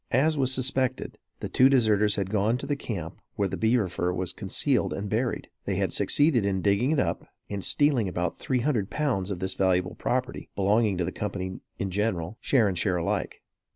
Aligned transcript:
As 0.09 0.35
was 0.35 0.51
suspected, 0.51 1.19
the 1.41 1.47
two 1.47 1.69
deserters 1.69 2.15
had 2.15 2.31
gone 2.31 2.57
to 2.57 2.65
the 2.65 2.75
camp 2.75 3.21
where 3.35 3.47
the 3.47 3.55
beaver 3.55 3.87
fur 3.87 4.11
was 4.11 4.33
concealed 4.33 4.93
and 4.93 5.07
buried. 5.07 5.47
They 5.65 5.75
had 5.75 5.93
succeeded 5.93 6.43
in 6.43 6.63
digging 6.63 6.89
it 6.89 6.99
up 6.99 7.27
and 7.51 7.63
stealing 7.63 8.09
about 8.09 8.35
three 8.35 8.61
hundred 8.61 8.89
pounds 8.89 9.29
of 9.29 9.37
this 9.37 9.53
valuable 9.53 9.93
property, 9.93 10.49
belonging 10.55 10.97
to 10.97 11.05
the 11.05 11.11
company 11.11 11.59
in 11.77 11.91
general, 11.91 12.39
share 12.41 12.67
and 12.67 12.75
share 12.75 12.97
alike. 12.97 13.43